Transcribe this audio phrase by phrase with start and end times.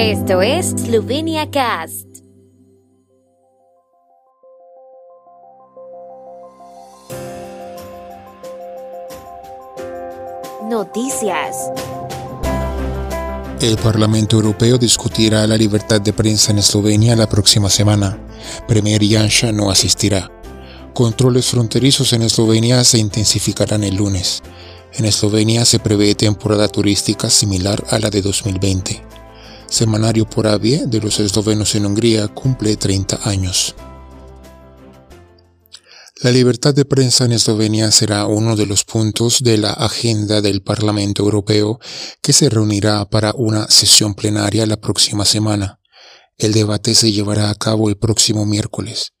[0.00, 2.06] Esto es Slovenia Cast.
[10.70, 11.54] Noticias.
[13.60, 18.18] El Parlamento Europeo discutirá la libertad de prensa en Eslovenia la próxima semana.
[18.66, 20.32] Premier Janša no asistirá.
[20.94, 24.42] Controles fronterizos en Eslovenia se intensificarán el lunes.
[24.94, 29.09] En Eslovenia se prevé temporada turística similar a la de 2020.
[29.70, 33.74] Semanario por Avie de los eslovenos en Hungría cumple 30 años.
[36.22, 40.62] La libertad de prensa en Eslovenia será uno de los puntos de la agenda del
[40.62, 41.78] Parlamento Europeo
[42.20, 45.80] que se reunirá para una sesión plenaria la próxima semana.
[46.36, 49.12] El debate se llevará a cabo el próximo miércoles.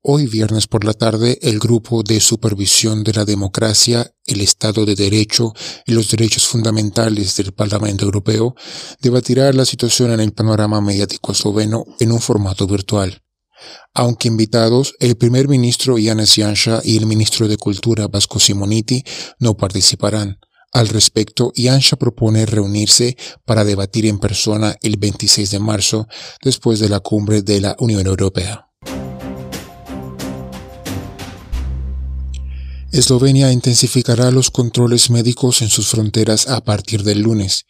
[0.00, 4.94] Hoy viernes por la tarde, el Grupo de Supervisión de la Democracia, el Estado de
[4.94, 5.52] Derecho
[5.86, 8.54] y los Derechos Fundamentales del Parlamento Europeo
[9.00, 13.24] debatirá la situación en el panorama mediático esloveno en un formato virtual.
[13.92, 19.02] Aunque invitados, el primer ministro Yanis Janša y el ministro de Cultura Vasco Simoniti
[19.40, 20.38] no participarán.
[20.72, 26.06] Al respecto, Janša propone reunirse para debatir en persona el 26 de marzo
[26.40, 28.67] después de la cumbre de la Unión Europea.
[32.90, 37.66] Eslovenia intensificará los controles médicos en sus fronteras a partir del lunes.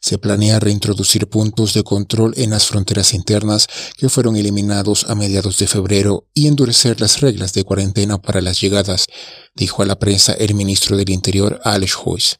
[0.00, 5.58] Se planea reintroducir puntos de control en las fronteras internas que fueron eliminados a mediados
[5.58, 9.06] de febrero y endurecer las reglas de cuarentena para las llegadas,
[9.54, 12.38] dijo a la prensa el ministro del Interior Alex Hoyes.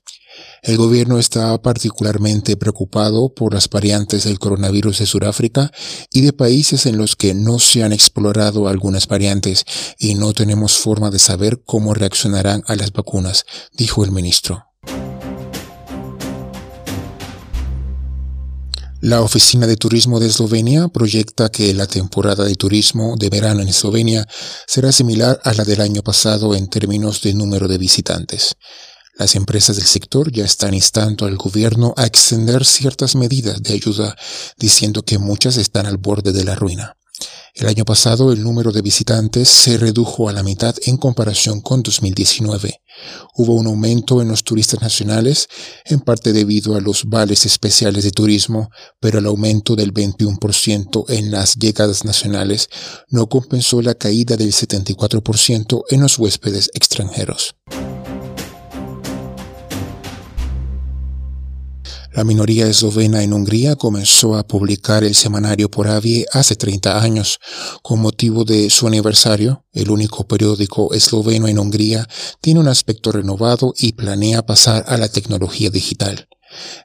[0.62, 5.72] El gobierno está particularmente preocupado por las variantes del coronavirus de Sudáfrica
[6.12, 9.64] y de países en los que no se han explorado algunas variantes
[9.98, 14.66] y no tenemos forma de saber cómo reaccionarán a las vacunas, dijo el ministro.
[19.02, 23.66] La Oficina de Turismo de Eslovenia proyecta que la temporada de turismo de verano en
[23.66, 24.28] Eslovenia
[24.68, 28.54] será similar a la del año pasado en términos de número de visitantes.
[29.22, 34.16] Las empresas del sector ya están instando al gobierno a extender ciertas medidas de ayuda,
[34.58, 36.96] diciendo que muchas están al borde de la ruina.
[37.54, 41.84] El año pasado el número de visitantes se redujo a la mitad en comparación con
[41.84, 42.80] 2019.
[43.36, 45.46] Hubo un aumento en los turistas nacionales,
[45.84, 51.30] en parte debido a los vales especiales de turismo, pero el aumento del 21% en
[51.30, 52.68] las llegadas nacionales
[53.08, 57.54] no compensó la caída del 74% en los huéspedes extranjeros.
[62.14, 67.40] La minoría eslovena en Hungría comenzó a publicar el semanario por Avie hace 30 años.
[67.82, 72.06] Con motivo de su aniversario, el único periódico esloveno en Hungría
[72.42, 76.28] tiene un aspecto renovado y planea pasar a la tecnología digital.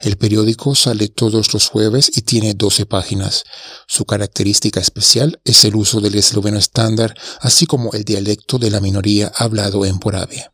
[0.00, 3.44] El periódico sale todos los jueves y tiene 12 páginas.
[3.86, 8.80] Su característica especial es el uso del esloveno estándar, así como el dialecto de la
[8.80, 10.52] minoría hablado en Poravia.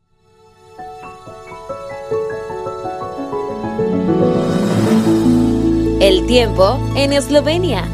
[6.07, 7.89] El tiempo en Eslovenia.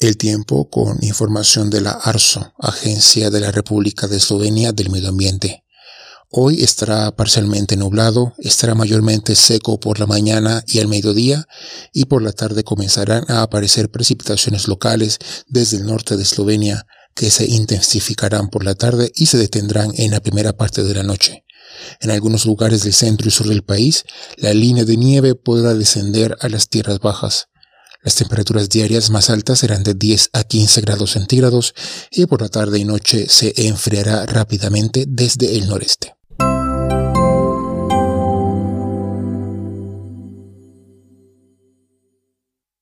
[0.00, 5.10] El tiempo con información de la ARSO, Agencia de la República de Eslovenia del Medio
[5.10, 5.62] Ambiente.
[6.30, 11.46] Hoy estará parcialmente nublado, estará mayormente seco por la mañana y al mediodía
[11.92, 17.30] y por la tarde comenzarán a aparecer precipitaciones locales desde el norte de Eslovenia que
[17.30, 21.43] se intensificarán por la tarde y se detendrán en la primera parte de la noche.
[22.00, 24.04] En algunos lugares del centro y sur del país,
[24.36, 27.48] la línea de nieve podrá descender a las tierras bajas.
[28.02, 31.74] Las temperaturas diarias más altas serán de 10 a 15 grados centígrados
[32.10, 36.14] y por la tarde y noche se enfriará rápidamente desde el noreste.